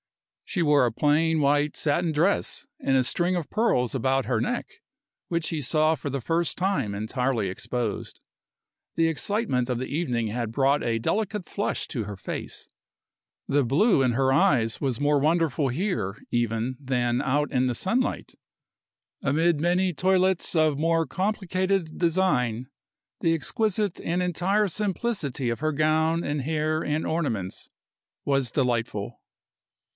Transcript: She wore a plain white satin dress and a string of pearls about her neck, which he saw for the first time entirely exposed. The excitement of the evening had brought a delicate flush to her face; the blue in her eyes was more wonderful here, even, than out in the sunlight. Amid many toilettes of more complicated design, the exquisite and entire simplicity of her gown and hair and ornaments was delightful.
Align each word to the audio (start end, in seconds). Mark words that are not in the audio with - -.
She 0.45 0.63
wore 0.63 0.85
a 0.85 0.91
plain 0.91 1.39
white 1.39 1.77
satin 1.77 2.11
dress 2.11 2.65
and 2.79 2.97
a 2.97 3.03
string 3.03 3.37
of 3.37 3.49
pearls 3.51 3.95
about 3.95 4.25
her 4.25 4.41
neck, 4.41 4.65
which 5.29 5.49
he 5.49 5.61
saw 5.61 5.93
for 5.95 6.09
the 6.09 6.19
first 6.19 6.57
time 6.57 6.93
entirely 6.93 7.47
exposed. 7.49 8.19
The 8.95 9.07
excitement 9.07 9.69
of 9.69 9.77
the 9.77 9.85
evening 9.85 10.27
had 10.29 10.51
brought 10.51 10.83
a 10.83 10.99
delicate 10.99 11.47
flush 11.47 11.87
to 11.89 12.03
her 12.03 12.17
face; 12.17 12.67
the 13.47 13.63
blue 13.63 14.01
in 14.01 14.11
her 14.13 14.33
eyes 14.33 14.81
was 14.81 14.99
more 14.99 15.19
wonderful 15.19 15.69
here, 15.69 16.17
even, 16.31 16.75
than 16.81 17.21
out 17.21 17.51
in 17.51 17.67
the 17.67 17.75
sunlight. 17.75 18.33
Amid 19.21 19.61
many 19.61 19.93
toilettes 19.93 20.53
of 20.55 20.77
more 20.79 21.05
complicated 21.05 21.97
design, 21.97 22.65
the 23.21 23.35
exquisite 23.35 24.01
and 24.01 24.21
entire 24.23 24.67
simplicity 24.67 25.49
of 25.49 25.59
her 25.59 25.71
gown 25.71 26.23
and 26.23 26.41
hair 26.41 26.83
and 26.83 27.05
ornaments 27.05 27.69
was 28.25 28.51
delightful. 28.51 29.19